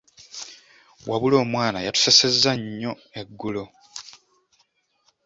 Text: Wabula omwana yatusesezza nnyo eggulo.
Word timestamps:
Wabula 1.09 1.35
omwana 1.43 1.79
yatusesezza 1.85 2.51
nnyo 2.59 2.93
eggulo. 3.19 3.65